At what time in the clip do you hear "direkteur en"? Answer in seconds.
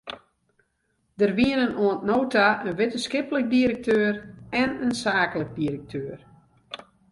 3.55-4.71